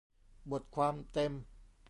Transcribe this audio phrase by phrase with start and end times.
[0.51, 1.33] บทความเต็ม